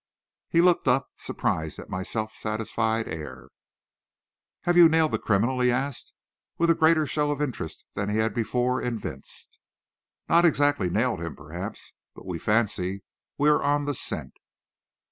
[0.49, 3.49] He looked up, surprised at my self satisfied air.
[4.61, 6.11] "Have you nailed the criminal?" he asked,
[6.57, 9.59] with a greater show of interest than he had before evinced.
[10.27, 11.93] "Not exactly nailed him, perhaps.
[12.15, 13.03] But we fancy
[13.37, 14.37] we are on the scent."